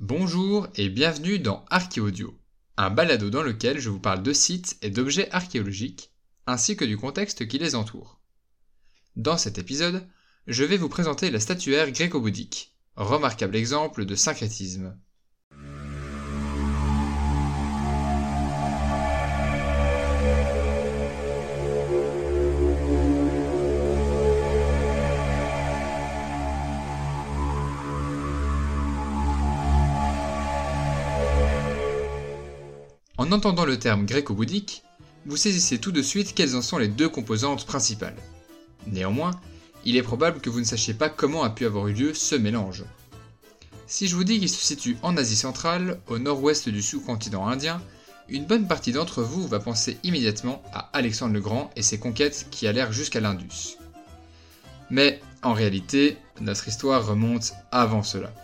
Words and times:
Bonjour 0.00 0.66
et 0.74 0.88
bienvenue 0.88 1.38
dans 1.38 1.64
Archéaudio, 1.70 2.36
un 2.76 2.90
balado 2.90 3.30
dans 3.30 3.44
lequel 3.44 3.78
je 3.78 3.90
vous 3.90 4.00
parle 4.00 4.24
de 4.24 4.32
sites 4.32 4.76
et 4.82 4.90
d'objets 4.90 5.30
archéologiques, 5.30 6.10
ainsi 6.48 6.76
que 6.76 6.84
du 6.84 6.96
contexte 6.96 7.46
qui 7.46 7.58
les 7.58 7.76
entoure. 7.76 8.20
Dans 9.14 9.38
cet 9.38 9.56
épisode, 9.56 10.04
je 10.48 10.64
vais 10.64 10.78
vous 10.78 10.88
présenter 10.88 11.30
la 11.30 11.38
statuaire 11.38 11.92
gréco-bouddhique, 11.92 12.74
remarquable 12.96 13.54
exemple 13.54 14.04
de 14.04 14.16
syncrétisme. 14.16 14.98
En 33.24 33.32
entendant 33.32 33.64
le 33.64 33.78
terme 33.78 34.04
gréco-bouddhique, 34.04 34.82
vous 35.24 35.38
saisissez 35.38 35.78
tout 35.78 35.92
de 35.92 36.02
suite 36.02 36.34
quelles 36.34 36.56
en 36.56 36.60
sont 36.60 36.76
les 36.76 36.88
deux 36.88 37.08
composantes 37.08 37.64
principales. 37.64 38.18
Néanmoins, 38.86 39.40
il 39.86 39.96
est 39.96 40.02
probable 40.02 40.42
que 40.42 40.50
vous 40.50 40.60
ne 40.60 40.66
sachiez 40.66 40.92
pas 40.92 41.08
comment 41.08 41.42
a 41.42 41.48
pu 41.48 41.64
avoir 41.64 41.88
eu 41.88 41.94
lieu 41.94 42.12
ce 42.12 42.34
mélange. 42.34 42.84
Si 43.86 44.08
je 44.08 44.14
vous 44.14 44.24
dis 44.24 44.38
qu'il 44.38 44.50
se 44.50 44.62
situe 44.62 44.98
en 45.00 45.16
Asie 45.16 45.36
centrale, 45.36 45.98
au 46.08 46.18
nord-ouest 46.18 46.68
du 46.68 46.82
sous-continent 46.82 47.48
indien, 47.48 47.80
une 48.28 48.44
bonne 48.44 48.68
partie 48.68 48.92
d'entre 48.92 49.22
vous 49.22 49.48
va 49.48 49.58
penser 49.58 49.96
immédiatement 50.02 50.62
à 50.74 50.90
Alexandre 50.92 51.32
le 51.32 51.40
Grand 51.40 51.70
et 51.76 51.82
ses 51.82 51.98
conquêtes 51.98 52.48
qui 52.50 52.66
allèrent 52.66 52.92
jusqu'à 52.92 53.20
l'Indus. 53.20 53.78
Mais 54.90 55.22
en 55.42 55.54
réalité, 55.54 56.18
notre 56.42 56.68
histoire 56.68 57.06
remonte 57.06 57.54
avant 57.72 58.02
cela. 58.02 58.34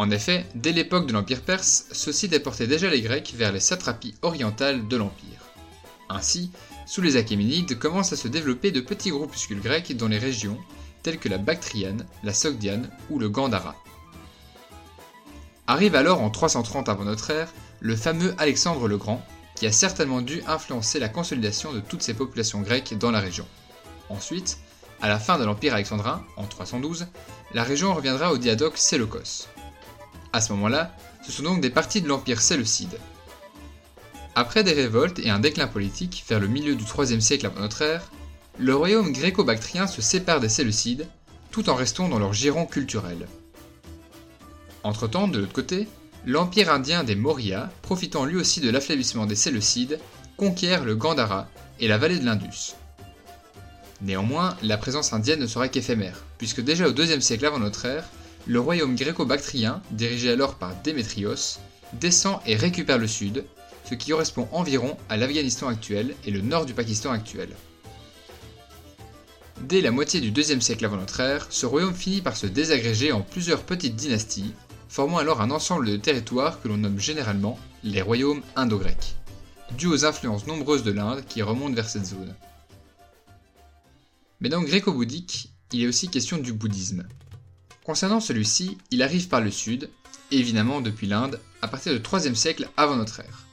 En 0.00 0.10
effet, 0.10 0.46
dès 0.54 0.72
l'époque 0.72 1.06
de 1.06 1.12
l'Empire 1.12 1.42
perse, 1.42 1.84
ceux-ci 1.92 2.26
déportaient 2.26 2.66
déjà 2.66 2.88
les 2.88 3.02
Grecs 3.02 3.34
vers 3.36 3.52
les 3.52 3.60
satrapies 3.60 4.14
orientales 4.22 4.88
de 4.88 4.96
l'Empire. 4.96 5.50
Ainsi, 6.08 6.50
sous 6.86 7.02
les 7.02 7.18
Achéménides 7.18 7.78
commencent 7.78 8.14
à 8.14 8.16
se 8.16 8.26
développer 8.26 8.70
de 8.70 8.80
petits 8.80 9.10
groupuscules 9.10 9.60
grecs 9.60 9.94
dans 9.94 10.08
les 10.08 10.16
régions 10.16 10.56
telles 11.02 11.18
que 11.18 11.28
la 11.28 11.36
Bactriane, 11.36 12.06
la 12.22 12.32
Sogdiane 12.32 12.88
ou 13.10 13.18
le 13.18 13.28
Gandhara. 13.28 13.76
Arrive 15.66 15.94
alors 15.94 16.22
en 16.22 16.30
330 16.30 16.88
avant 16.88 17.04
notre 17.04 17.28
ère 17.28 17.52
le 17.80 17.94
fameux 17.94 18.34
Alexandre 18.38 18.88
le 18.88 18.96
Grand, 18.96 19.22
qui 19.54 19.66
a 19.66 19.72
certainement 19.72 20.22
dû 20.22 20.40
influencer 20.46 20.98
la 20.98 21.10
consolidation 21.10 21.74
de 21.74 21.80
toutes 21.80 22.00
ces 22.00 22.14
populations 22.14 22.62
grecques 22.62 22.96
dans 22.96 23.10
la 23.10 23.20
région. 23.20 23.46
Ensuite, 24.08 24.60
à 25.02 25.08
la 25.08 25.18
fin 25.18 25.38
de 25.38 25.44
l'Empire 25.44 25.74
alexandrin, 25.74 26.24
en 26.38 26.46
312, 26.46 27.06
la 27.52 27.64
région 27.64 27.92
reviendra 27.92 28.32
au 28.32 28.38
diadoque 28.38 28.78
Séleucos. 28.78 29.46
À 30.32 30.40
ce 30.40 30.52
moment-là, 30.52 30.94
ce 31.22 31.32
sont 31.32 31.42
donc 31.42 31.60
des 31.60 31.70
parties 31.70 32.02
de 32.02 32.08
l'Empire 32.08 32.40
séleucide. 32.40 32.98
Après 34.36 34.62
des 34.62 34.72
révoltes 34.72 35.18
et 35.18 35.30
un 35.30 35.40
déclin 35.40 35.66
politique 35.66 36.24
vers 36.28 36.38
le 36.38 36.46
milieu 36.46 36.76
du 36.76 36.84
IIIe 36.84 37.20
siècle 37.20 37.46
avant 37.46 37.60
notre 37.60 37.82
ère, 37.82 38.10
le 38.58 38.74
royaume 38.74 39.12
gréco-bactrien 39.12 39.86
se 39.86 40.02
sépare 40.02 40.38
des 40.38 40.48
Séleucides, 40.48 41.08
tout 41.50 41.68
en 41.68 41.74
restant 41.74 42.08
dans 42.08 42.18
leur 42.18 42.32
giron 42.32 42.66
culturel. 42.66 43.26
Entre-temps, 44.84 45.28
de 45.28 45.40
l'autre 45.40 45.52
côté, 45.52 45.88
l'empire 46.26 46.70
indien 46.70 47.02
des 47.02 47.16
Maurya, 47.16 47.70
profitant 47.82 48.24
lui 48.24 48.36
aussi 48.36 48.60
de 48.60 48.70
l'affaiblissement 48.70 49.26
des 49.26 49.34
Séleucides, 49.34 49.98
conquiert 50.36 50.84
le 50.84 50.94
Gandhara 50.94 51.48
et 51.80 51.88
la 51.88 51.98
vallée 51.98 52.18
de 52.18 52.24
l'Indus. 52.24 52.74
Néanmoins, 54.00 54.56
la 54.62 54.78
présence 54.78 55.12
indienne 55.12 55.40
ne 55.40 55.46
sera 55.46 55.68
qu'éphémère, 55.68 56.24
puisque 56.38 56.60
déjà 56.60 56.88
au 56.88 56.92
IIe 56.94 57.20
siècle 57.20 57.46
avant 57.46 57.58
notre 57.58 57.84
ère, 57.84 58.04
le 58.50 58.58
royaume 58.58 58.96
gréco-bactrien, 58.96 59.80
dirigé 59.92 60.32
alors 60.32 60.56
par 60.56 60.74
Démétrios, 60.82 61.60
descend 61.92 62.40
et 62.46 62.56
récupère 62.56 62.98
le 62.98 63.06
sud, 63.06 63.44
ce 63.88 63.94
qui 63.94 64.10
correspond 64.10 64.48
environ 64.50 64.96
à 65.08 65.16
l'Afghanistan 65.16 65.68
actuel 65.68 66.16
et 66.24 66.32
le 66.32 66.40
nord 66.40 66.66
du 66.66 66.74
Pakistan 66.74 67.12
actuel. 67.12 67.50
Dès 69.60 69.80
la 69.80 69.92
moitié 69.92 70.20
du 70.20 70.32
deuxième 70.32 70.62
siècle 70.62 70.84
avant 70.84 70.96
notre 70.96 71.20
ère, 71.20 71.46
ce 71.48 71.64
royaume 71.64 71.94
finit 71.94 72.22
par 72.22 72.36
se 72.36 72.48
désagréger 72.48 73.12
en 73.12 73.20
plusieurs 73.20 73.62
petites 73.62 73.94
dynasties, 73.94 74.52
formant 74.88 75.18
alors 75.18 75.42
un 75.42 75.52
ensemble 75.52 75.86
de 75.86 75.96
territoires 75.96 76.60
que 76.60 76.66
l'on 76.66 76.78
nomme 76.78 76.98
généralement 76.98 77.56
les 77.84 78.02
royaumes 78.02 78.42
indo-grecs, 78.56 79.14
dû 79.78 79.86
aux 79.86 80.04
influences 80.04 80.48
nombreuses 80.48 80.82
de 80.82 80.90
l'Inde 80.90 81.22
qui 81.28 81.42
remontent 81.42 81.76
vers 81.76 81.88
cette 81.88 82.06
zone. 82.06 82.34
Mais 84.40 84.48
dans 84.48 84.62
gréco-bouddhique, 84.62 85.52
il 85.72 85.84
est 85.84 85.86
aussi 85.86 86.08
question 86.08 86.38
du 86.38 86.52
bouddhisme, 86.52 87.06
Concernant 87.84 88.20
celui-ci, 88.20 88.76
il 88.90 89.02
arrive 89.02 89.28
par 89.28 89.40
le 89.40 89.50
sud, 89.50 89.90
évidemment 90.30 90.80
depuis 90.80 91.06
l'Inde, 91.06 91.40
à 91.62 91.68
partir 91.68 91.92
du 91.92 92.02
3 92.02 92.34
siècle 92.34 92.68
avant 92.76 92.96
notre 92.96 93.20
ère. 93.20 93.46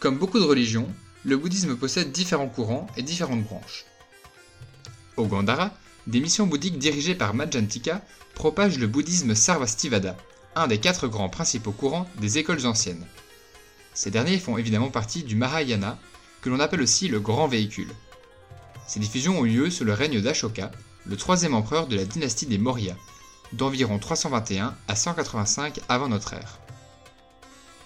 Comme 0.00 0.18
beaucoup 0.18 0.38
de 0.38 0.44
religions, 0.44 0.88
le 1.24 1.36
bouddhisme 1.36 1.76
possède 1.76 2.10
différents 2.10 2.48
courants 2.48 2.86
et 2.96 3.02
différentes 3.02 3.44
branches. 3.44 3.84
Au 5.16 5.26
Gandhara, 5.26 5.72
des 6.06 6.20
missions 6.20 6.46
bouddhiques 6.46 6.78
dirigées 6.78 7.14
par 7.14 7.34
Majantika 7.34 8.02
propagent 8.34 8.78
le 8.78 8.86
bouddhisme 8.86 9.34
Sarvastivada, 9.34 10.16
un 10.56 10.66
des 10.66 10.78
quatre 10.78 11.08
grands 11.08 11.28
principaux 11.28 11.72
courants 11.72 12.08
des 12.20 12.38
écoles 12.38 12.66
anciennes. 12.66 13.06
Ces 13.92 14.10
derniers 14.10 14.38
font 14.38 14.58
évidemment 14.58 14.90
partie 14.90 15.22
du 15.22 15.36
Mahayana, 15.36 15.98
que 16.40 16.50
l'on 16.50 16.60
appelle 16.60 16.82
aussi 16.82 17.08
le 17.08 17.20
grand 17.20 17.46
véhicule. 17.46 17.92
Ces 18.86 19.00
diffusions 19.00 19.38
ont 19.38 19.44
eu 19.44 19.50
lieu 19.50 19.70
sous 19.70 19.84
le 19.84 19.94
règne 19.94 20.20
d'Ashoka, 20.20 20.70
le 21.06 21.16
troisième 21.16 21.54
empereur 21.54 21.86
de 21.86 21.96
la 21.96 22.04
dynastie 22.04 22.46
des 22.46 22.58
Maurya, 22.58 22.96
d'environ 23.56 23.98
321 23.98 24.74
à 24.88 24.96
185 24.96 25.80
avant 25.88 26.08
notre 26.08 26.34
ère. 26.34 26.58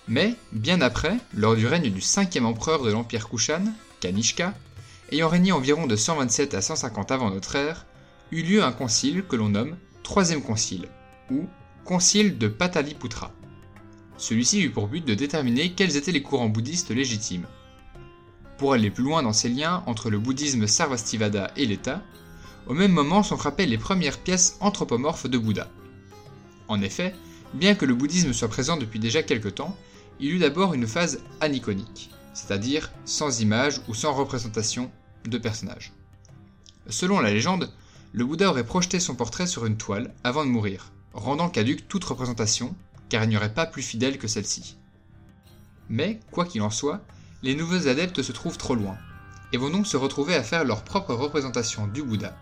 Mais, 0.08 0.34
bien 0.52 0.80
après, 0.80 1.18
lors 1.34 1.54
du 1.54 1.66
règne 1.66 1.90
du 1.90 2.00
cinquième 2.00 2.46
empereur 2.46 2.82
de 2.82 2.90
l'Empire 2.90 3.28
Kushan, 3.28 3.64
Kanishka, 4.00 4.54
ayant 5.12 5.28
régné 5.28 5.52
environ 5.52 5.86
de 5.86 5.96
127 5.96 6.54
à 6.54 6.62
150 6.62 7.10
avant 7.10 7.30
notre 7.30 7.56
ère, 7.56 7.86
eut 8.32 8.42
lieu 8.42 8.62
un 8.62 8.72
concile 8.72 9.24
que 9.24 9.36
l'on 9.36 9.50
nomme 9.50 9.76
Troisième 10.02 10.42
Concile, 10.42 10.88
ou 11.30 11.46
Concile 11.84 12.38
de 12.38 12.48
Pataliputra. 12.48 13.32
Celui-ci 14.16 14.62
eut 14.62 14.70
pour 14.70 14.88
but 14.88 15.04
de 15.04 15.14
déterminer 15.14 15.72
quels 15.72 15.96
étaient 15.96 16.12
les 16.12 16.22
courants 16.22 16.48
bouddhistes 16.48 16.90
légitimes. 16.90 17.46
Pour 18.56 18.72
aller 18.72 18.90
plus 18.90 19.04
loin 19.04 19.22
dans 19.22 19.32
ces 19.32 19.48
liens 19.48 19.82
entre 19.86 20.10
le 20.10 20.18
bouddhisme 20.18 20.66
Sarvastivada 20.66 21.52
et 21.56 21.66
l'État, 21.66 22.02
au 22.68 22.74
même 22.74 22.92
moment 22.92 23.22
sont 23.22 23.38
frappées 23.38 23.66
les 23.66 23.78
premières 23.78 24.18
pièces 24.18 24.58
anthropomorphes 24.60 25.26
de 25.26 25.38
Bouddha. 25.38 25.68
En 26.68 26.82
effet, 26.82 27.14
bien 27.54 27.74
que 27.74 27.86
le 27.86 27.94
bouddhisme 27.94 28.34
soit 28.34 28.48
présent 28.48 28.76
depuis 28.76 29.00
déjà 29.00 29.22
quelque 29.22 29.48
temps, 29.48 29.74
il 30.20 30.34
eut 30.34 30.38
d'abord 30.38 30.74
une 30.74 30.86
phase 30.86 31.20
aniconique, 31.40 32.10
c'est-à-dire 32.34 32.92
sans 33.06 33.40
image 33.40 33.80
ou 33.88 33.94
sans 33.94 34.12
représentation 34.12 34.90
de 35.24 35.38
personnage. 35.38 35.92
Selon 36.88 37.20
la 37.20 37.30
légende, 37.30 37.72
le 38.12 38.24
Bouddha 38.24 38.50
aurait 38.50 38.66
projeté 38.66 39.00
son 39.00 39.14
portrait 39.14 39.46
sur 39.46 39.64
une 39.64 39.76
toile 39.76 40.12
avant 40.22 40.44
de 40.44 40.50
mourir, 40.50 40.92
rendant 41.14 41.48
caduque 41.48 41.88
toute 41.88 42.04
représentation, 42.04 42.74
car 43.08 43.24
il 43.24 43.30
n'y 43.30 43.36
aurait 43.36 43.54
pas 43.54 43.66
plus 43.66 43.82
fidèle 43.82 44.18
que 44.18 44.28
celle-ci. 44.28 44.76
Mais, 45.88 46.20
quoi 46.30 46.44
qu'il 46.44 46.62
en 46.62 46.70
soit, 46.70 47.00
les 47.42 47.54
nouveaux 47.54 47.88
adeptes 47.88 48.22
se 48.22 48.32
trouvent 48.32 48.58
trop 48.58 48.74
loin, 48.74 48.96
et 49.52 49.56
vont 49.56 49.70
donc 49.70 49.86
se 49.86 49.96
retrouver 49.96 50.34
à 50.34 50.42
faire 50.42 50.64
leur 50.64 50.84
propre 50.84 51.14
représentation 51.14 51.86
du 51.86 52.02
Bouddha, 52.02 52.36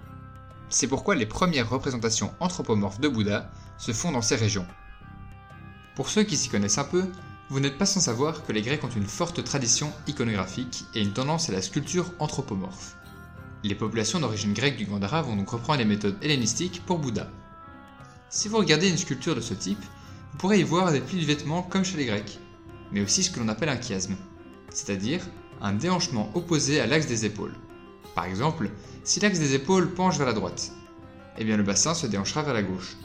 c'est 0.69 0.89
pourquoi 0.89 1.15
les 1.15 1.27
premières 1.27 1.71
représentations 1.71 2.33
anthropomorphes 2.41 3.01
de 3.01 3.09
Bouddha 3.09 3.51
se 3.79 3.93
font 3.93 4.13
dans 4.13 4.23
ces 4.23 4.37
régions. 4.37 4.67
Pour 5.95 6.09
ceux 6.09 6.25
qui 6.25 6.37
s'y 6.37 6.49
connaissent 6.49 6.79
un 6.79 6.85
peu, 6.85 7.05
vous 7.49 7.61
n'êtes 7.61 7.79
pas 7.79 7.87
sans 7.87 8.01
savoir 8.01 8.45
que 8.45 8.53
les 8.53 8.63
Grecs 8.63 8.83
ont 8.83 8.89
une 8.89 9.07
forte 9.07 9.43
tradition 9.45 9.93
iconographique 10.09 10.85
et 10.95 11.01
une 11.01 11.13
tendance 11.13 11.49
à 11.49 11.53
la 11.53 11.63
sculpture 11.63 12.13
anthropomorphe. 12.19 12.97
Les 13.63 13.75
populations 13.75 14.21
d'origine 14.21 14.53
grecque 14.53 14.77
du 14.77 14.85
Gandhara 14.85 15.23
vont 15.23 15.37
donc 15.37 15.51
reprendre 15.51 15.79
les 15.79 15.85
méthodes 15.85 16.19
hellénistiques 16.23 16.83
pour 16.85 16.99
Bouddha. 16.99 17.29
Si 18.29 18.49
vous 18.49 18.59
regardez 18.59 18.89
une 18.89 18.99
sculpture 18.99 19.37
de 19.37 19.41
ce 19.41 19.55
type, 19.55 19.83
vous 20.33 20.39
pourrez 20.39 20.61
y 20.61 20.65
voir 20.65 20.93
des 20.93 21.01
plis 21.01 21.21
de 21.21 21.27
vêtements 21.27 21.63
comme 21.63 21.85
chez 21.85 21.97
les 21.97 22.07
Grecs, 22.07 22.39
mais 22.93 23.01
aussi 23.01 23.23
ce 23.23 23.31
que 23.31 23.41
l'on 23.41 23.49
appelle 23.49 23.69
un 23.69 23.81
chiasme, 23.81 24.17
c'est-à-dire 24.71 25.23
un 25.63 25.73
déhanchement 25.73 26.31
opposé 26.35 26.81
à 26.81 26.87
l'axe 26.87 27.07
des 27.07 27.25
épaules. 27.25 27.55
Par 28.17 28.25
exemple, 28.25 28.71
si 29.05 29.21
l'axe 29.21 29.39
des 29.39 29.55
épaules 29.55 29.93
penche 29.93 30.17
vers 30.17 30.27
la 30.27 30.33
droite, 30.33 30.73
eh 31.37 31.45
bien 31.45 31.59
le 31.59 31.63
bassin 31.63 31.93
se 31.93 32.07
déhanchera 32.07 32.43
vers 32.43 32.55
la 32.55 32.63
gauche. 32.63 32.97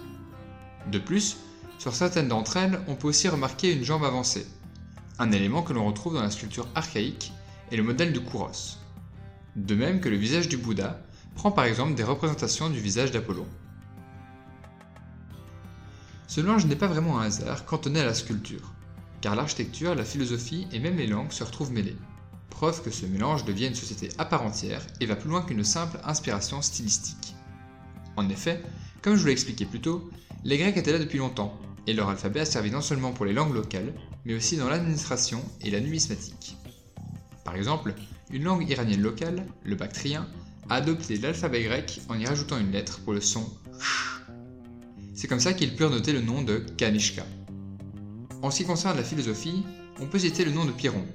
De 0.89 0.99
plus, 0.99 1.35
sur 1.77 1.93
certaines 1.93 2.29
d'entre 2.29 2.55
elles, 2.55 2.79
on 2.87 2.95
peut 2.95 3.09
aussi 3.09 3.27
remarquer 3.27 3.73
une 3.73 3.83
jambe 3.83 4.05
avancée, 4.05 4.47
un 5.19 5.33
élément 5.33 5.63
que 5.63 5.73
l'on 5.73 5.85
retrouve 5.85 6.13
dans 6.13 6.21
la 6.21 6.31
sculpture 6.31 6.69
archaïque 6.75 7.33
et 7.71 7.75
le 7.75 7.83
modèle 7.83 8.13
du 8.13 8.21
Kouros. 8.21 8.77
De 9.57 9.75
même 9.75 9.99
que 9.99 10.07
le 10.07 10.15
visage 10.15 10.47
du 10.47 10.55
Bouddha 10.55 11.01
prend 11.35 11.51
par 11.51 11.65
exemple 11.65 11.93
des 11.93 12.05
représentations 12.05 12.69
du 12.69 12.79
visage 12.79 13.11
d'Apollon. 13.11 13.47
Ce 16.27 16.39
mélange 16.39 16.67
n'est 16.67 16.77
pas 16.77 16.87
vraiment 16.87 17.19
un 17.19 17.25
hasard 17.25 17.65
cantonné 17.65 17.99
à 17.99 18.05
la 18.05 18.13
sculpture, 18.13 18.73
car 19.19 19.35
l'architecture, 19.35 19.93
la 19.93 20.05
philosophie 20.05 20.69
et 20.71 20.79
même 20.79 20.95
les 20.95 21.07
langues 21.07 21.33
se 21.33 21.43
retrouvent 21.43 21.73
mêlées 21.73 21.97
preuve 22.51 22.83
que 22.83 22.91
ce 22.91 23.07
mélange 23.07 23.45
devient 23.45 23.67
une 23.67 23.75
société 23.75 24.09
à 24.19 24.25
part 24.25 24.43
entière 24.43 24.85
et 24.99 25.07
va 25.07 25.15
plus 25.15 25.29
loin 25.29 25.41
qu'une 25.41 25.63
simple 25.63 25.99
inspiration 26.03 26.61
stylistique. 26.61 27.33
En 28.15 28.29
effet, 28.29 28.61
comme 29.01 29.15
je 29.15 29.21
vous 29.21 29.27
l'ai 29.27 29.31
expliqué 29.31 29.65
plus 29.65 29.81
tôt, 29.81 30.11
les 30.43 30.59
Grecs 30.59 30.77
étaient 30.77 30.91
là 30.91 30.99
depuis 30.99 31.17
longtemps, 31.17 31.59
et 31.87 31.93
leur 31.93 32.09
alphabet 32.09 32.41
a 32.41 32.45
servi 32.45 32.69
non 32.69 32.81
seulement 32.81 33.11
pour 33.11 33.25
les 33.25 33.33
langues 33.33 33.55
locales, 33.55 33.93
mais 34.25 34.35
aussi 34.35 34.57
dans 34.57 34.69
l'administration 34.69 35.43
et 35.61 35.71
la 35.71 35.79
numismatique. 35.79 36.57
Par 37.43 37.55
exemple, 37.55 37.95
une 38.31 38.43
langue 38.43 38.69
iranienne 38.69 39.01
locale, 39.01 39.47
le 39.63 39.75
bactrien, 39.75 40.27
a 40.69 40.75
adopté 40.75 41.17
l'alphabet 41.17 41.63
grec 41.63 42.01
en 42.09 42.19
y 42.19 42.25
rajoutant 42.25 42.59
une 42.59 42.71
lettre 42.71 42.99
pour 43.01 43.13
le 43.13 43.21
son 43.21 43.43
sh. 43.79 44.21
C'est 45.15 45.27
comme 45.27 45.39
ça 45.39 45.53
qu'ils 45.53 45.75
purent 45.75 45.89
noter 45.89 46.13
le 46.13 46.21
nom 46.21 46.43
de 46.43 46.57
Kanishka. 46.77 47.25
En 48.41 48.51
ce 48.51 48.57
qui 48.57 48.65
concerne 48.65 48.97
la 48.97 49.03
philosophie, 49.03 49.63
on 49.99 50.07
peut 50.07 50.19
citer 50.19 50.45
le 50.45 50.51
nom 50.51 50.65
de 50.65 50.71
Pyrrhon, 50.71 51.05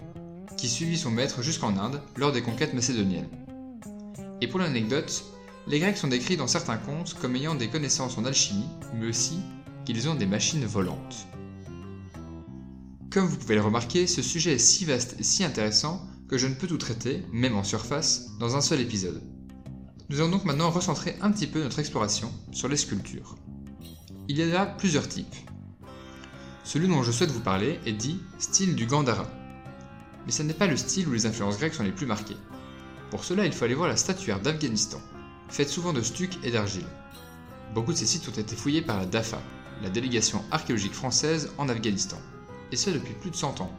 qui 0.56 0.68
suivit 0.68 0.98
son 0.98 1.10
maître 1.10 1.42
jusqu'en 1.42 1.76
Inde 1.76 2.00
lors 2.16 2.32
des 2.32 2.42
conquêtes 2.42 2.74
macédoniennes. 2.74 3.28
Et 4.40 4.48
pour 4.48 4.60
l'anecdote, 4.60 5.24
les 5.66 5.80
Grecs 5.80 5.96
sont 5.96 6.08
décrits 6.08 6.36
dans 6.36 6.46
certains 6.46 6.76
contes 6.76 7.14
comme 7.14 7.36
ayant 7.36 7.54
des 7.54 7.68
connaissances 7.68 8.18
en 8.18 8.24
alchimie, 8.24 8.68
mais 8.94 9.08
aussi 9.08 9.38
qu'ils 9.84 10.08
ont 10.08 10.14
des 10.14 10.26
machines 10.26 10.64
volantes. 10.64 11.26
Comme 13.10 13.26
vous 13.26 13.36
pouvez 13.36 13.54
le 13.54 13.62
remarquer, 13.62 14.06
ce 14.06 14.22
sujet 14.22 14.54
est 14.54 14.58
si 14.58 14.84
vaste 14.84 15.16
et 15.18 15.22
si 15.22 15.42
intéressant 15.42 16.06
que 16.28 16.38
je 16.38 16.46
ne 16.46 16.54
peux 16.54 16.66
tout 16.66 16.76
traiter, 16.76 17.22
même 17.32 17.56
en 17.56 17.64
surface, 17.64 18.36
dans 18.38 18.56
un 18.56 18.60
seul 18.60 18.80
épisode. 18.80 19.22
Nous 20.08 20.20
allons 20.20 20.30
donc 20.30 20.44
maintenant 20.44 20.70
recentrer 20.70 21.16
un 21.20 21.30
petit 21.30 21.46
peu 21.46 21.62
notre 21.62 21.78
exploration 21.78 22.32
sur 22.52 22.68
les 22.68 22.76
sculptures. 22.76 23.36
Il 24.28 24.36
y 24.36 24.42
a 24.42 24.46
là 24.46 24.66
plusieurs 24.66 25.08
types. 25.08 25.34
Celui 26.62 26.88
dont 26.88 27.02
je 27.02 27.12
souhaite 27.12 27.30
vous 27.30 27.40
parler 27.40 27.80
est 27.86 27.92
dit 27.92 28.20
style 28.38 28.74
du 28.74 28.86
Gandhara. 28.86 29.28
Mais 30.26 30.32
ce 30.32 30.42
n'est 30.42 30.52
pas 30.52 30.66
le 30.66 30.76
style 30.76 31.08
où 31.08 31.12
les 31.12 31.26
influences 31.26 31.58
grecques 31.58 31.74
sont 31.74 31.84
les 31.84 31.92
plus 31.92 32.06
marquées. 32.06 32.36
Pour 33.10 33.24
cela, 33.24 33.46
il 33.46 33.52
faut 33.52 33.64
aller 33.64 33.74
voir 33.74 33.88
la 33.88 33.96
statuaire 33.96 34.40
d'Afghanistan, 34.40 35.00
faite 35.48 35.68
souvent 35.68 35.92
de 35.92 36.02
stuc 36.02 36.38
et 36.42 36.50
d'argile. 36.50 36.86
Beaucoup 37.74 37.92
de 37.92 37.98
ces 37.98 38.06
sites 38.06 38.28
ont 38.28 38.32
été 38.32 38.56
fouillés 38.56 38.82
par 38.82 38.98
la 38.98 39.06
DAFA, 39.06 39.40
la 39.82 39.90
délégation 39.90 40.44
archéologique 40.50 40.94
française 40.94 41.52
en 41.58 41.68
Afghanistan, 41.68 42.18
et 42.72 42.76
ce 42.76 42.90
depuis 42.90 43.14
plus 43.14 43.30
de 43.30 43.36
100 43.36 43.60
ans. 43.60 43.72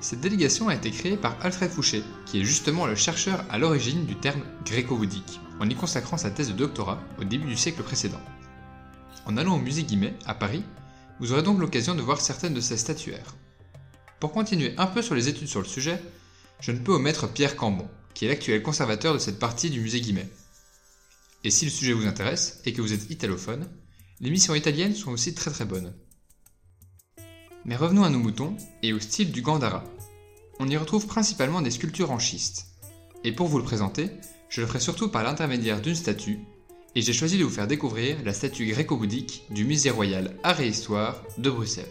Cette 0.00 0.20
délégation 0.20 0.68
a 0.68 0.74
été 0.74 0.90
créée 0.90 1.16
par 1.16 1.36
Alfred 1.40 1.70
Fouché, 1.70 2.02
qui 2.26 2.40
est 2.40 2.44
justement 2.44 2.86
le 2.86 2.94
chercheur 2.94 3.44
à 3.48 3.58
l'origine 3.58 4.04
du 4.04 4.16
terme 4.16 4.42
gréco-bouddhique, 4.66 5.40
en 5.60 5.68
y 5.68 5.74
consacrant 5.74 6.16
sa 6.16 6.30
thèse 6.30 6.48
de 6.48 6.54
doctorat 6.54 7.00
au 7.20 7.24
début 7.24 7.46
du 7.46 7.56
siècle 7.56 7.82
précédent. 7.82 8.20
En 9.26 9.36
allant 9.36 9.56
au 9.56 9.60
musée 9.60 9.84
Guimet, 9.84 10.14
à 10.26 10.34
Paris, 10.34 10.64
vous 11.20 11.32
aurez 11.32 11.42
donc 11.42 11.58
l'occasion 11.58 11.94
de 11.94 12.02
voir 12.02 12.20
certaines 12.20 12.54
de 12.54 12.60
ces 12.60 12.76
statuaires. 12.76 13.34
Pour 14.24 14.32
continuer 14.32 14.72
un 14.78 14.86
peu 14.86 15.02
sur 15.02 15.14
les 15.14 15.28
études 15.28 15.48
sur 15.48 15.60
le 15.60 15.66
sujet, 15.66 16.00
je 16.58 16.72
ne 16.72 16.78
peux 16.78 16.94
omettre 16.94 17.30
Pierre 17.30 17.56
Cambon, 17.56 17.86
qui 18.14 18.24
est 18.24 18.28
l'actuel 18.28 18.62
conservateur 18.62 19.12
de 19.12 19.18
cette 19.18 19.38
partie 19.38 19.68
du 19.68 19.82
musée 19.82 20.00
Guimet. 20.00 20.30
Et 21.44 21.50
si 21.50 21.66
le 21.66 21.70
sujet 21.70 21.92
vous 21.92 22.06
intéresse 22.06 22.62
et 22.64 22.72
que 22.72 22.80
vous 22.80 22.94
êtes 22.94 23.10
italophone, 23.10 23.68
les 24.20 24.30
missions 24.30 24.54
italiennes 24.54 24.94
sont 24.94 25.10
aussi 25.10 25.34
très 25.34 25.50
très 25.50 25.66
bonnes. 25.66 25.92
Mais 27.66 27.76
revenons 27.76 28.02
à 28.02 28.08
nos 28.08 28.18
moutons 28.18 28.56
et 28.82 28.94
au 28.94 28.98
style 28.98 29.30
du 29.30 29.42
Gandhara. 29.42 29.84
On 30.58 30.70
y 30.70 30.76
retrouve 30.78 31.06
principalement 31.06 31.60
des 31.60 31.70
sculptures 31.70 32.10
en 32.10 32.18
schiste. 32.18 32.68
Et 33.24 33.32
pour 33.32 33.48
vous 33.48 33.58
le 33.58 33.64
présenter, 33.64 34.08
je 34.48 34.62
le 34.62 34.66
ferai 34.66 34.80
surtout 34.80 35.10
par 35.10 35.22
l'intermédiaire 35.22 35.82
d'une 35.82 35.94
statue, 35.94 36.38
et 36.94 37.02
j'ai 37.02 37.12
choisi 37.12 37.36
de 37.36 37.44
vous 37.44 37.50
faire 37.50 37.66
découvrir 37.66 38.16
la 38.24 38.32
statue 38.32 38.64
gréco-bouddhique 38.68 39.44
du 39.50 39.66
Musée 39.66 39.90
Royal 39.90 40.34
Art 40.44 40.62
et 40.62 40.68
Histoire 40.68 41.22
de 41.36 41.50
Bruxelles. 41.50 41.84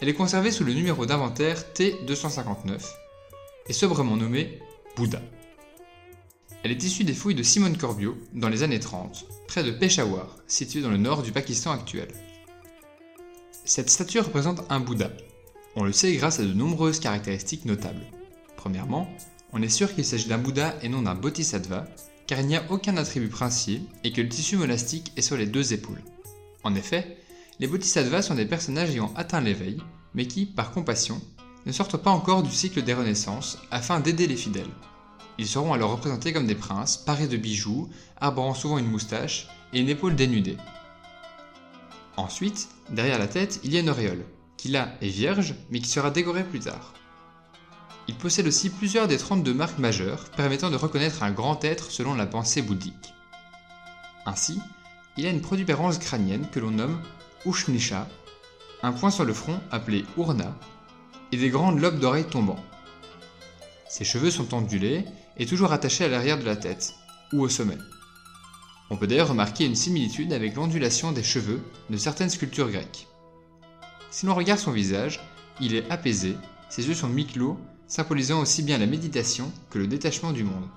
Elle 0.00 0.10
est 0.10 0.14
conservée 0.14 0.50
sous 0.50 0.64
le 0.64 0.74
numéro 0.74 1.06
d'inventaire 1.06 1.64
T259 1.74 2.82
et 3.68 3.72
sobrement 3.72 4.16
nommée 4.16 4.60
Bouddha. 4.94 5.22
Elle 6.62 6.70
est 6.70 6.82
issue 6.82 7.04
des 7.04 7.14
fouilles 7.14 7.34
de 7.34 7.42
Simone 7.42 7.78
Corbio 7.78 8.18
dans 8.34 8.50
les 8.50 8.62
années 8.62 8.80
30, 8.80 9.24
près 9.46 9.64
de 9.64 9.70
Peshawar, 9.70 10.36
situé 10.48 10.82
dans 10.82 10.90
le 10.90 10.98
nord 10.98 11.22
du 11.22 11.32
Pakistan 11.32 11.70
actuel. 11.70 12.08
Cette 13.64 13.88
statue 13.88 14.20
représente 14.20 14.62
un 14.68 14.80
Bouddha. 14.80 15.10
On 15.76 15.84
le 15.84 15.92
sait 15.92 16.14
grâce 16.14 16.40
à 16.40 16.44
de 16.44 16.52
nombreuses 16.52 17.00
caractéristiques 17.00 17.64
notables. 17.64 18.04
Premièrement, 18.56 19.08
on 19.54 19.62
est 19.62 19.70
sûr 19.70 19.94
qu'il 19.94 20.04
s'agit 20.04 20.28
d'un 20.28 20.38
Bouddha 20.38 20.74
et 20.82 20.90
non 20.90 21.02
d'un 21.02 21.14
Bodhisattva, 21.14 21.86
car 22.26 22.40
il 22.40 22.48
n'y 22.48 22.56
a 22.56 22.70
aucun 22.70 22.98
attribut 22.98 23.28
princier 23.28 23.80
et 24.04 24.12
que 24.12 24.20
le 24.20 24.28
tissu 24.28 24.56
monastique 24.56 25.12
est 25.16 25.22
sur 25.22 25.38
les 25.38 25.46
deux 25.46 25.72
épaules. 25.72 26.02
En 26.64 26.74
effet, 26.74 27.16
les 27.58 27.66
Bodhisattvas 27.66 28.22
sont 28.22 28.34
des 28.34 28.46
personnages 28.46 28.90
ayant 28.90 29.12
atteint 29.16 29.40
l'éveil, 29.40 29.82
mais 30.14 30.26
qui, 30.26 30.46
par 30.46 30.72
compassion, 30.72 31.20
ne 31.64 31.72
sortent 31.72 31.96
pas 31.96 32.10
encore 32.10 32.42
du 32.42 32.50
cycle 32.50 32.82
des 32.82 32.94
renaissances 32.94 33.58
afin 33.70 34.00
d'aider 34.00 34.26
les 34.26 34.36
fidèles. 34.36 34.64
Ils 35.38 35.48
seront 35.48 35.72
alors 35.72 35.90
représentés 35.90 36.32
comme 36.32 36.46
des 36.46 36.54
princes, 36.54 36.96
parés 36.96 37.28
de 37.28 37.36
bijoux, 37.36 37.88
arborant 38.20 38.54
souvent 38.54 38.78
une 38.78 38.90
moustache 38.90 39.48
et 39.72 39.80
une 39.80 39.88
épaule 39.88 40.16
dénudée. 40.16 40.56
Ensuite, 42.16 42.68
derrière 42.90 43.18
la 43.18 43.26
tête, 43.26 43.60
il 43.64 43.72
y 43.72 43.76
a 43.76 43.80
une 43.80 43.90
auréole, 43.90 44.24
qui 44.56 44.68
là 44.68 44.94
est 45.02 45.08
vierge, 45.08 45.54
mais 45.70 45.80
qui 45.80 45.90
sera 45.90 46.10
décorée 46.10 46.44
plus 46.44 46.60
tard. 46.60 46.94
Il 48.08 48.14
possède 48.14 48.46
aussi 48.46 48.70
plusieurs 48.70 49.08
des 49.08 49.18
32 49.18 49.52
marques 49.52 49.78
majeures 49.78 50.30
permettant 50.36 50.70
de 50.70 50.76
reconnaître 50.76 51.22
un 51.22 51.32
grand 51.32 51.62
être 51.64 51.90
selon 51.90 52.14
la 52.14 52.26
pensée 52.26 52.62
bouddhique. 52.62 53.14
Ainsi, 54.24 54.60
il 55.16 55.26
a 55.26 55.30
une 55.30 55.40
protubérance 55.40 55.98
crânienne 55.98 56.48
que 56.50 56.60
l'on 56.60 56.70
nomme 56.70 57.00
Un 58.82 58.92
point 58.92 59.10
sur 59.10 59.24
le 59.24 59.32
front 59.32 59.60
appelé 59.70 60.04
Urna, 60.16 60.56
et 61.32 61.36
des 61.36 61.48
grandes 61.48 61.80
lobes 61.80 62.00
d'oreilles 62.00 62.24
tombants. 62.24 62.64
Ses 63.88 64.04
cheveux 64.04 64.30
sont 64.30 64.52
ondulés 64.54 65.04
et 65.36 65.46
toujours 65.46 65.72
attachés 65.72 66.04
à 66.04 66.08
l'arrière 66.08 66.38
de 66.38 66.44
la 66.44 66.56
tête, 66.56 66.94
ou 67.32 67.40
au 67.40 67.48
sommet. 67.48 67.78
On 68.90 68.96
peut 68.96 69.06
d'ailleurs 69.06 69.28
remarquer 69.28 69.64
une 69.64 69.76
similitude 69.76 70.32
avec 70.32 70.54
l'ondulation 70.54 71.12
des 71.12 71.22
cheveux 71.22 71.62
de 71.90 71.96
certaines 71.96 72.30
sculptures 72.30 72.70
grecques. 72.70 73.06
Si 74.10 74.26
l'on 74.26 74.34
regarde 74.34 74.60
son 74.60 74.72
visage, 74.72 75.20
il 75.60 75.74
est 75.74 75.90
apaisé, 75.90 76.36
ses 76.68 76.86
yeux 76.88 76.94
sont 76.94 77.08
mi-clos, 77.08 77.58
symbolisant 77.86 78.40
aussi 78.40 78.62
bien 78.62 78.78
la 78.78 78.86
méditation 78.86 79.52
que 79.70 79.78
le 79.78 79.86
détachement 79.86 80.32
du 80.32 80.44
monde. 80.44 80.68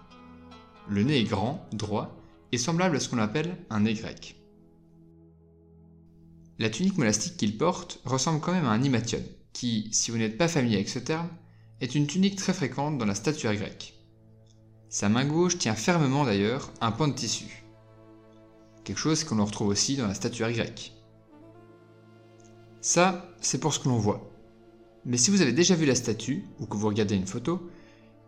Le 0.88 1.04
nez 1.04 1.20
est 1.20 1.24
grand, 1.24 1.68
droit, 1.72 2.16
et 2.52 2.58
semblable 2.58 2.98
à 2.98 3.00
ce 3.00 3.10
qu'on 3.10 3.20
appelle 3.20 3.58
un 3.70 3.82
nez 3.82 3.94
grec. 3.94 4.39
La 6.60 6.70
tunique 6.70 6.98
monastique 6.98 7.38
qu'il 7.38 7.58
porte 7.58 8.02
ressemble 8.04 8.42
quand 8.42 8.52
même 8.52 8.66
à 8.66 8.72
un 8.72 8.84
himation, 8.84 9.24
qui, 9.54 9.88
si 9.94 10.12
vous 10.12 10.18
n'êtes 10.18 10.38
pas 10.38 10.50
familier 10.50 10.76
avec 10.76 10.90
ce 10.90 11.00
terme, 11.00 11.30
est 11.80 11.96
une 11.96 12.06
tunique 12.06 12.36
très 12.36 12.52
fréquente 12.52 12.98
dans 12.98 13.06
la 13.06 13.16
statuaire 13.16 13.56
grecque. 13.56 13.94
Sa 14.90 15.08
main 15.08 15.24
gauche 15.24 15.58
tient 15.58 15.74
fermement 15.74 16.26
d'ailleurs 16.26 16.70
un 16.82 16.92
pan 16.92 17.08
de 17.08 17.14
tissu. 17.14 17.64
Quelque 18.84 18.98
chose 18.98 19.24
qu'on 19.24 19.44
retrouve 19.44 19.70
aussi 19.70 19.96
dans 19.96 20.08
la 20.08 20.14
statuaire 20.14 20.52
grecque. 20.52 20.92
Ça, 22.82 23.34
c'est 23.40 23.60
pour 23.60 23.74
ce 23.74 23.80
que 23.80 23.88
l'on 23.88 23.98
voit. 23.98 24.30
Mais 25.06 25.18
si 25.18 25.32
vous 25.32 25.42
avez 25.42 25.54
déjà 25.54 25.76
vu 25.76 25.86
la 25.86 25.96
statue, 25.96 26.44
ou 26.60 26.66
que 26.66 26.76
vous 26.76 26.88
regardez 26.88 27.16
une 27.16 27.26
photo, 27.26 27.70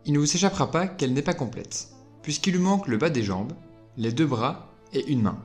il 0.06 0.14
ne 0.14 0.18
vous 0.18 0.34
échappera 0.34 0.70
pas 0.70 0.86
qu'elle 0.86 1.12
n'est 1.12 1.20
pas 1.20 1.34
complète, 1.34 1.88
puisqu'il 2.22 2.54
lui 2.54 2.60
manque 2.60 2.88
le 2.88 2.96
bas 2.96 3.10
des 3.10 3.22
jambes, 3.22 3.52
les 3.98 4.12
deux 4.12 4.26
bras 4.26 4.72
et 4.94 5.06
une 5.12 5.20
main. 5.20 5.44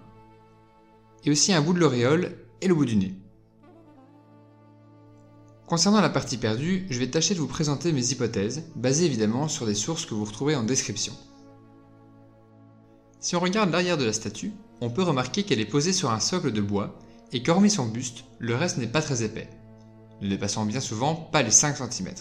Et 1.26 1.32
aussi 1.32 1.52
un 1.52 1.62
bout 1.62 1.74
de 1.74 1.80
l'auréole 1.80 2.47
et 2.62 2.68
le 2.68 2.76
bout 2.76 2.86
du 2.86 2.96
nez. 2.96 3.16
Concernant 5.68 6.00
la 6.00 6.10
partie 6.10 6.38
perdue, 6.38 6.86
je 6.90 6.98
vais 6.98 7.10
tâcher 7.10 7.36
de 7.36 7.40
vous 7.40 7.48
présenter 7.48 7.92
mes 7.92 8.12
hypothèses, 8.12 8.64
basées 8.76 9.06
évidemment 9.06 9.50
sur 9.50 9.66
des 9.66 9.76
sources 9.76 10.06
que 10.06 10.14
vous 10.14 10.24
retrouverez 10.24 10.56
en 10.56 10.64
description. 10.64 11.14
Si 13.20 13.36
on 13.36 13.42
regarde 13.42 13.72
l'arrière 13.72 13.98
de 13.98 14.06
la 14.06 14.14
statue, 14.14 14.54
on 14.80 14.90
peut 14.90 15.04
remarquer 15.04 15.44
qu'elle 15.44 15.60
est 15.60 15.66
posée 15.66 15.92
sur 15.92 16.12
un 16.12 16.22
socle 16.22 16.54
de 16.54 16.62
bois 16.62 16.98
et 17.34 17.44
qu'hormis 17.44 17.70
son 17.70 17.86
buste, 17.86 18.24
le 18.40 18.56
reste 18.56 18.78
n'est 18.78 18.88
pas 18.88 19.02
très 19.02 19.24
épais, 19.24 19.50
ne 20.22 20.30
dépassant 20.30 20.66
bien 20.66 20.80
souvent 20.80 21.16
pas 21.16 21.42
les 21.42 21.52
5 21.52 21.76
cm. 21.76 22.14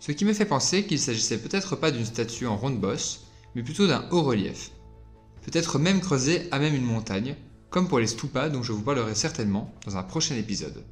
Ce 0.00 0.12
qui 0.12 0.26
me 0.26 0.34
fait 0.34 0.44
penser 0.44 0.84
qu'il 0.84 0.98
s'agissait 0.98 1.38
peut-être 1.38 1.76
pas 1.76 1.90
d'une 1.90 2.04
statue 2.04 2.46
en 2.46 2.58
ronde 2.58 2.78
bosse, 2.78 3.28
mais 3.54 3.62
plutôt 3.62 3.86
d'un 3.86 4.06
haut 4.10 4.22
relief. 4.22 4.72
Peut-être 5.42 5.78
même 5.78 6.00
creusé 6.00 6.46
à 6.50 6.58
même 6.58 6.74
une 6.74 6.84
montagne, 6.84 7.36
comme 7.74 7.88
pour 7.88 7.98
les 7.98 8.06
stupas 8.06 8.50
dont 8.50 8.62
je 8.62 8.70
vous 8.70 8.82
parlerai 8.82 9.16
certainement 9.16 9.74
dans 9.84 9.96
un 9.96 10.04
prochain 10.04 10.36
épisode. 10.36 10.84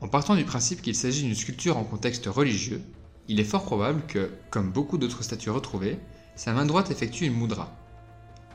En 0.00 0.06
partant 0.06 0.36
du 0.36 0.44
principe 0.44 0.80
qu'il 0.80 0.94
s'agit 0.94 1.24
d'une 1.24 1.34
sculpture 1.34 1.76
en 1.76 1.82
contexte 1.82 2.26
religieux, 2.26 2.80
il 3.26 3.40
est 3.40 3.44
fort 3.44 3.64
probable 3.64 4.02
que, 4.06 4.30
comme 4.50 4.70
beaucoup 4.70 4.98
d'autres 4.98 5.24
statues 5.24 5.50
retrouvées, 5.50 5.98
sa 6.36 6.52
main 6.52 6.66
droite 6.66 6.92
effectue 6.92 7.24
une 7.24 7.34
mudra, 7.34 7.76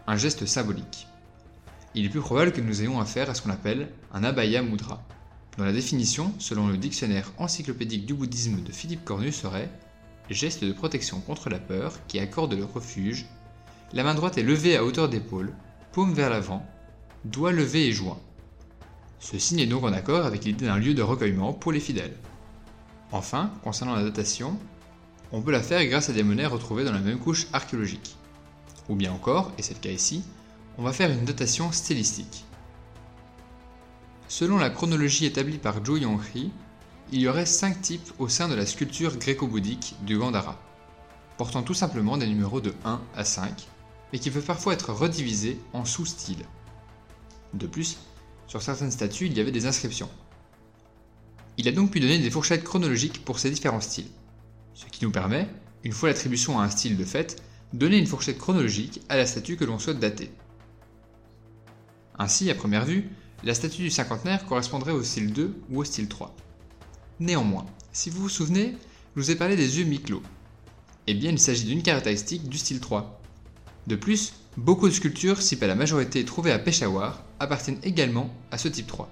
un 0.07 0.15
geste 0.15 0.45
symbolique. 0.45 1.09
Il 1.95 2.05
est 2.05 2.09
plus 2.09 2.21
probable 2.21 2.53
que 2.53 2.61
nous 2.61 2.81
ayons 2.81 3.01
affaire 3.01 3.29
à 3.29 3.33
ce 3.33 3.41
qu'on 3.41 3.49
appelle 3.49 3.89
un 4.13 4.23
abaya 4.23 4.61
mudra, 4.61 5.03
dont 5.57 5.65
la 5.65 5.73
définition, 5.73 6.33
selon 6.39 6.69
le 6.69 6.77
dictionnaire 6.77 7.29
encyclopédique 7.39 8.05
du 8.05 8.13
bouddhisme 8.13 8.63
de 8.63 8.71
Philippe 8.71 9.03
Cornu, 9.03 9.33
serait 9.33 9.69
geste 10.29 10.63
de 10.63 10.71
protection 10.71 11.19
contre 11.19 11.49
la 11.49 11.59
peur 11.59 11.99
qui 12.07 12.19
accorde 12.19 12.53
le 12.53 12.63
refuge. 12.63 13.25
La 13.91 14.05
main 14.05 14.15
droite 14.15 14.37
est 14.37 14.43
levée 14.43 14.77
à 14.77 14.85
hauteur 14.85 15.09
d'épaule, 15.09 15.53
paume 15.97 16.13
vers 16.13 16.29
l'avant, 16.29 16.63
doigt 17.25 17.51
levé 17.51 17.87
et 17.87 17.91
joint. 17.91 18.19
Ce 19.17 19.39
signe 19.39 19.61
est 19.61 19.65
donc 19.65 19.83
en 19.83 19.93
accord 19.93 20.27
avec 20.27 20.45
l'idée 20.45 20.67
d'un 20.67 20.77
lieu 20.77 20.93
de 20.93 21.01
recueillement 21.01 21.53
pour 21.53 21.71
les 21.71 21.79
fidèles. 21.79 22.15
Enfin, 23.11 23.51
concernant 23.63 23.95
la 23.95 24.03
datation, 24.03 24.59
on 25.31 25.41
peut 25.41 25.49
la 25.49 25.63
faire 25.63 25.83
grâce 25.87 26.11
à 26.11 26.13
des 26.13 26.21
monnaies 26.21 26.45
retrouvées 26.45 26.83
dans 26.83 26.91
la 26.91 26.99
même 26.99 27.17
couche 27.17 27.47
archéologique. 27.51 28.15
Ou 28.89 28.95
bien 28.95 29.11
encore, 29.11 29.51
et 29.57 29.63
c'est 29.63 29.73
le 29.73 29.79
cas 29.79 29.89
ici, 29.89 30.23
on 30.77 30.83
va 30.83 30.93
faire 30.93 31.09
une 31.09 31.25
datation 31.25 31.71
stylistique. 31.71 32.45
Selon 34.27 34.59
la 34.59 34.69
chronologie 34.69 35.25
établie 35.25 35.57
par 35.57 35.83
Zhou 35.83 35.97
Yonghi, 35.97 36.51
il 37.11 37.21
y 37.21 37.27
aurait 37.27 37.47
5 37.47 37.81
types 37.81 38.13
au 38.19 38.27
sein 38.27 38.47
de 38.47 38.53
la 38.53 38.67
sculpture 38.67 39.17
gréco-bouddhique 39.17 39.95
du 40.03 40.19
Gandhara, 40.19 40.59
portant 41.37 41.63
tout 41.63 41.73
simplement 41.73 42.17
des 42.17 42.27
numéros 42.27 42.61
de 42.61 42.75
1 42.85 43.01
à 43.15 43.25
5, 43.25 43.67
mais 44.11 44.19
qui 44.19 44.31
peuvent 44.31 44.43
parfois 44.45 44.73
être 44.73 44.93
redivisés 44.93 45.59
en 45.73 45.85
sous-styles. 45.85 46.45
De 47.53 47.67
plus, 47.67 47.97
sur 48.47 48.61
certaines 48.61 48.91
statues, 48.91 49.27
il 49.27 49.37
y 49.37 49.41
avait 49.41 49.51
des 49.51 49.65
inscriptions. 49.65 50.09
Il 51.57 51.67
a 51.67 51.71
donc 51.71 51.91
pu 51.91 51.99
donner 51.99 52.19
des 52.19 52.29
fourchettes 52.29 52.63
chronologiques 52.63 53.25
pour 53.25 53.39
ces 53.39 53.49
différents 53.49 53.81
styles, 53.81 54.09
ce 54.73 54.85
qui 54.85 55.03
nous 55.03 55.11
permet, 55.11 55.47
une 55.83 55.91
fois 55.91 56.09
l'attribution 56.09 56.59
à 56.59 56.63
un 56.63 56.69
style 56.69 56.97
de 56.97 57.03
fait, 57.03 57.41
donner 57.73 57.97
une 57.97 58.07
fourchette 58.07 58.37
chronologique 58.37 59.01
à 59.09 59.17
la 59.17 59.25
statue 59.25 59.57
que 59.57 59.65
l'on 59.65 59.79
souhaite 59.79 59.99
dater. 59.99 60.31
Ainsi, 62.19 62.49
à 62.49 62.55
première 62.55 62.85
vue, 62.85 63.09
la 63.43 63.53
statue 63.53 63.83
du 63.83 63.89
cinquantenaire 63.89 64.45
correspondrait 64.45 64.91
au 64.91 65.03
style 65.03 65.33
2 65.33 65.55
ou 65.69 65.79
au 65.79 65.83
style 65.83 66.07
3. 66.07 66.35
Néanmoins, 67.19 67.65
si 67.91 68.09
vous 68.09 68.21
vous 68.21 68.29
souvenez, 68.29 68.75
je 69.15 69.21
vous 69.21 69.31
ai 69.31 69.35
parlé 69.35 69.55
des 69.55 69.79
yeux 69.79 69.85
mi-clos. 69.85 70.23
Eh 71.07 71.13
bien, 71.13 71.31
il 71.31 71.39
s'agit 71.39 71.65
d'une 71.65 71.83
caractéristique 71.83 72.49
du 72.49 72.57
style 72.57 72.79
3. 72.79 73.16
De 73.87 73.95
plus, 73.95 74.33
beaucoup 74.57 74.87
de 74.87 74.93
sculptures, 74.93 75.41
si 75.41 75.55
pas 75.55 75.65
la 75.65 75.75
majorité 75.75 76.23
trouvées 76.25 76.51
à 76.51 76.59
Peshawar, 76.59 77.23
appartiennent 77.39 77.79
également 77.83 78.29
à 78.51 78.57
ce 78.57 78.67
type 78.67 78.87
3. 78.87 79.09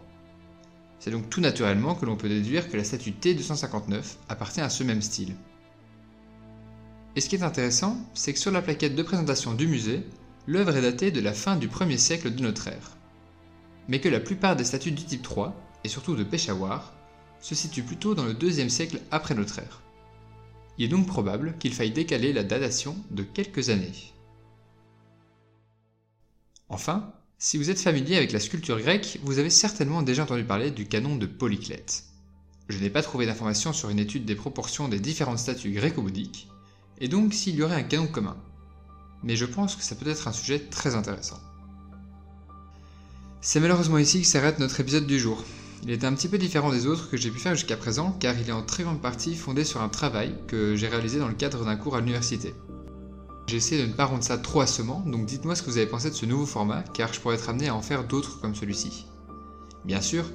C'est 0.99 1.11
donc 1.11 1.29
tout 1.29 1.41
naturellement 1.41 1.95
que 1.95 2.05
l'on 2.05 2.15
peut 2.15 2.29
déduire 2.29 2.69
que 2.69 2.77
la 2.77 2.83
statue 2.83 3.11
T259 3.11 4.17
appartient 4.29 4.61
à 4.61 4.69
ce 4.69 4.83
même 4.83 5.01
style. 5.01 5.35
Et 7.15 7.21
ce 7.21 7.29
qui 7.29 7.35
est 7.35 7.43
intéressant, 7.43 7.97
c'est 8.13 8.33
que 8.33 8.39
sur 8.39 8.51
la 8.51 8.61
plaquette 8.61 8.95
de 8.95 9.03
présentation 9.03 9.53
du 9.53 9.67
musée, 9.67 10.03
l'œuvre 10.45 10.75
est 10.75 10.81
datée 10.81 11.11
de 11.11 11.21
la 11.21 11.33
fin 11.33 11.55
du 11.55 11.69
1er 11.69 11.97
siècle 11.97 12.35
de 12.35 12.43
notre 12.43 12.67
ère 12.67 12.95
mais 13.87 13.99
que 13.99 14.09
la 14.09 14.19
plupart 14.19 14.55
des 14.55 14.63
statues 14.63 14.91
du 14.91 15.03
type 15.03 15.21
3, 15.21 15.55
et 15.83 15.89
surtout 15.89 16.15
de 16.15 16.23
Peshawar, 16.23 16.93
se 17.39 17.55
situent 17.55 17.83
plutôt 17.83 18.15
dans 18.15 18.25
le 18.25 18.33
2 18.33 18.69
siècle 18.69 18.99
après 19.11 19.35
notre 19.35 19.59
ère. 19.59 19.81
Il 20.77 20.85
est 20.85 20.89
donc 20.89 21.07
probable 21.07 21.55
qu'il 21.59 21.73
faille 21.73 21.91
décaler 21.91 22.33
la 22.33 22.43
datation 22.43 22.95
de 23.11 23.23
quelques 23.23 23.69
années. 23.69 23.93
Enfin, 26.69 27.13
si 27.37 27.57
vous 27.57 27.69
êtes 27.69 27.79
familier 27.79 28.17
avec 28.17 28.31
la 28.31 28.39
sculpture 28.39 28.79
grecque, 28.79 29.19
vous 29.23 29.37
avez 29.37 29.51
certainement 29.51 30.01
déjà 30.01 30.23
entendu 30.23 30.43
parler 30.43 30.71
du 30.71 30.87
canon 30.87 31.15
de 31.15 31.27
Polyclète. 31.27 32.05
Je 32.69 32.79
n'ai 32.79 32.89
pas 32.89 33.03
trouvé 33.03 33.27
d'informations 33.27 33.71
sur 33.71 33.89
une 33.89 33.99
étude 33.99 34.25
des 34.25 34.35
proportions 34.35 34.87
des 34.87 34.99
différentes 34.99 35.37
statues 35.37 35.71
gréco-bouddhiques, 35.71 36.49
et 36.99 37.07
donc 37.07 37.33
s'il 37.33 37.55
y 37.55 37.61
aurait 37.61 37.75
un 37.75 37.83
canon 37.83 38.07
commun. 38.07 38.37
Mais 39.21 39.35
je 39.35 39.45
pense 39.45 39.75
que 39.75 39.83
ça 39.83 39.95
peut 39.95 40.09
être 40.09 40.27
un 40.27 40.33
sujet 40.33 40.59
très 40.59 40.95
intéressant. 40.95 41.39
C'est 43.41 43.59
malheureusement 43.59 43.99
ici 43.99 44.21
que 44.21 44.27
s'arrête 44.27 44.57
notre 44.57 44.79
épisode 44.79 45.05
du 45.05 45.19
jour. 45.19 45.43
Il 45.83 45.91
est 45.91 46.03
un 46.03 46.13
petit 46.15 46.27
peu 46.27 46.39
différent 46.39 46.71
des 46.71 46.87
autres 46.87 47.11
que 47.11 47.17
j'ai 47.17 47.29
pu 47.29 47.37
faire 47.37 47.53
jusqu'à 47.53 47.77
présent 47.77 48.11
car 48.19 48.35
il 48.39 48.49
est 48.49 48.53
en 48.53 48.63
très 48.63 48.81
grande 48.81 49.03
partie 49.03 49.35
fondé 49.35 49.63
sur 49.63 49.83
un 49.83 49.89
travail 49.89 50.35
que 50.47 50.75
j'ai 50.75 50.87
réalisé 50.87 51.19
dans 51.19 51.27
le 51.27 51.35
cadre 51.35 51.63
d'un 51.63 51.75
cours 51.75 51.95
à 51.95 51.99
l'université. 51.99 52.55
J'ai 53.47 53.57
essayé 53.57 53.81
de 53.81 53.87
ne 53.87 53.93
pas 53.93 54.05
rendre 54.05 54.23
ça 54.23 54.39
trop 54.39 54.61
assommant, 54.61 55.01
donc 55.05 55.25
dites-moi 55.25 55.55
ce 55.55 55.61
que 55.61 55.69
vous 55.69 55.77
avez 55.77 55.85
pensé 55.85 56.09
de 56.09 56.15
ce 56.15 56.25
nouveau 56.25 56.47
format 56.47 56.81
car 56.81 57.13
je 57.13 57.19
pourrais 57.19 57.35
être 57.35 57.49
amené 57.49 57.67
à 57.67 57.75
en 57.75 57.81
faire 57.81 58.07
d'autres 58.07 58.41
comme 58.41 58.55
celui-ci. 58.55 59.05
Bien 59.83 60.01
sûr, 60.01 60.25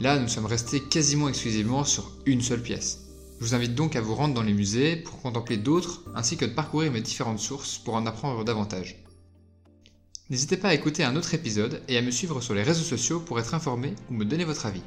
là 0.00 0.18
nous 0.18 0.26
sommes 0.26 0.46
restés 0.46 0.80
quasiment 0.80 1.28
exclusivement 1.28 1.84
sur 1.84 2.10
une 2.26 2.42
seule 2.42 2.62
pièce. 2.62 3.02
Je 3.38 3.46
vous 3.46 3.54
invite 3.54 3.74
donc 3.76 3.94
à 3.94 4.00
vous 4.00 4.14
rendre 4.14 4.34
dans 4.34 4.42
les 4.42 4.52
musées 4.52 4.96
pour 4.96 5.20
contempler 5.22 5.56
d'autres 5.56 6.02
ainsi 6.14 6.36
que 6.36 6.44
de 6.44 6.54
parcourir 6.54 6.90
mes 6.90 7.00
différentes 7.00 7.38
sources 7.38 7.78
pour 7.78 7.94
en 7.94 8.06
apprendre 8.06 8.44
davantage. 8.44 9.04
N'hésitez 10.30 10.56
pas 10.56 10.68
à 10.68 10.74
écouter 10.74 11.04
un 11.04 11.14
autre 11.14 11.34
épisode 11.34 11.82
et 11.88 11.98
à 11.98 12.02
me 12.02 12.10
suivre 12.10 12.40
sur 12.40 12.54
les 12.54 12.62
réseaux 12.62 12.84
sociaux 12.84 13.20
pour 13.20 13.38
être 13.38 13.54
informé 13.54 13.94
ou 14.10 14.14
me 14.14 14.24
donner 14.24 14.44
votre 14.44 14.66
avis. 14.66 14.82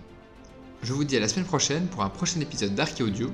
Je 0.81 0.91
vous 0.91 1.03
dis 1.03 1.15
à 1.15 1.19
la 1.19 1.27
semaine 1.27 1.45
prochaine 1.45 1.87
pour 1.87 2.03
un 2.03 2.09
prochain 2.09 2.39
épisode 2.41 2.75
d'Archéaudio 2.75 3.29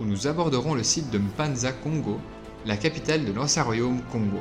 où 0.00 0.04
nous 0.04 0.26
aborderons 0.26 0.74
le 0.74 0.82
site 0.82 1.10
de 1.10 1.18
Mpanza 1.18 1.72
Congo, 1.72 2.18
la 2.66 2.76
capitale 2.76 3.24
de 3.24 3.32
l'ancien 3.32 3.62
royaume 3.62 4.00
Congo. 4.10 4.40